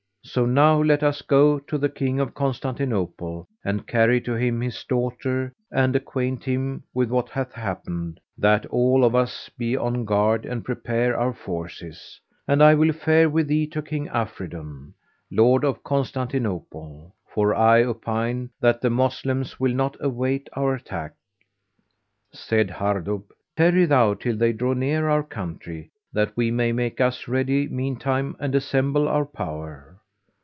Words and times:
So 0.23 0.45
now 0.45 0.81
let 0.81 1.03
us 1.03 1.21
go 1.23 1.59
to 1.59 1.77
the 1.77 1.89
King 1.89 2.19
of 2.21 2.33
Constantinople 2.35 3.49
and 3.65 3.85
carry 3.87 4.21
to 4.21 4.33
him 4.33 4.61
his 4.61 4.81
daughter 4.85 5.51
and 5.73 5.93
acquaint 5.93 6.45
him 6.45 6.83
with 6.93 7.09
what 7.09 7.27
hath 7.27 7.51
happened, 7.51 8.19
that 8.37 8.65
all 8.67 9.03
of 9.03 9.13
us 9.13 9.49
be 9.57 9.75
on 9.75 10.05
guard 10.05 10.45
and 10.45 10.63
prepare 10.63 11.17
our 11.17 11.33
forces; 11.33 12.21
and 12.47 12.63
I 12.63 12.75
will 12.75 12.93
fare 12.93 13.29
with 13.29 13.47
thee 13.47 13.65
to 13.69 13.81
King 13.81 14.07
Afridun, 14.09 14.93
Lord 15.31 15.65
of 15.65 15.83
Constantinople, 15.83 17.13
for 17.27 17.53
I 17.53 17.83
opine 17.83 18.51
that 18.61 18.79
the 18.79 18.91
Moslems 18.91 19.59
will 19.59 19.73
not 19.73 19.97
await 19.99 20.47
our 20.53 20.75
attack." 20.75 21.13
Said 22.31 22.69
Hardub, 22.69 23.23
"Tarry 23.57 23.85
thou 23.85 24.13
till 24.13 24.37
they 24.37 24.53
draw 24.53 24.73
near 24.73 25.09
our 25.09 25.23
country, 25.23 25.89
that 26.13 26.37
we 26.37 26.51
may 26.51 26.71
make 26.71 27.01
us 27.01 27.27
ready 27.27 27.67
meantime 27.67 28.37
and 28.39 28.55
assemble 28.55 29.09
our 29.09 29.25
power." 29.25 29.87